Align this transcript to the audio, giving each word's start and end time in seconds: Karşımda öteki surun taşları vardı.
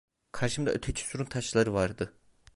Karşımda 0.31 0.71
öteki 0.71 1.01
surun 1.07 1.25
taşları 1.25 1.73
vardı. 1.73 2.13